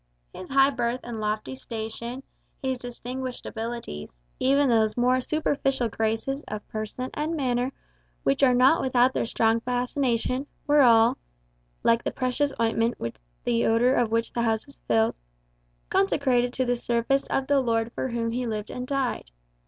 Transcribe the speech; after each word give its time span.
His 0.33 0.49
high 0.49 0.71
birth 0.71 1.01
and 1.03 1.19
lofty 1.21 1.53
station, 1.53 2.23
his 2.63 2.79
distinguished 2.79 3.45
abilities, 3.45 4.17
even 4.39 4.67
those 4.67 4.97
more 4.97 5.21
superficial 5.21 5.89
graces 5.89 6.43
of 6.47 6.67
person 6.69 7.11
and 7.13 7.35
manner 7.35 7.71
which 8.23 8.41
are 8.41 8.55
not 8.55 8.81
without 8.81 9.13
their 9.13 9.27
strong 9.27 9.59
fascination, 9.59 10.47
were 10.65 10.81
all 10.81 11.19
like 11.83 12.03
the 12.03 12.09
precious 12.09 12.51
ointment 12.59 12.99
with 12.99 13.19
the 13.43 13.63
odour 13.67 13.93
of 13.93 14.09
which 14.11 14.33
the 14.33 14.41
house 14.41 14.65
was 14.65 14.79
filled 14.87 15.13
consecrated 15.91 16.51
to 16.53 16.65
the 16.65 16.75
service 16.75 17.27
of 17.27 17.45
the 17.45 17.59
Lord 17.59 17.91
for 17.93 18.07
whom 18.07 18.31
he 18.31 18.47
lived 18.47 18.71
and 18.71 18.87
died. 18.87 19.29